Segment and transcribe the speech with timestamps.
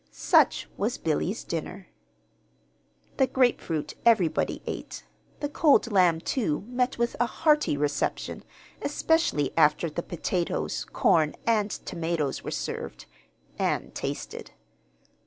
[0.09, 1.87] Such was Billy's dinner.
[3.17, 5.05] The grapefruit everybody ate.
[5.41, 8.43] The cold lamb too, met with a hearty reception,
[8.81, 13.05] especially after the potatoes, corn, and tomatoes were served
[13.59, 14.49] and tasted.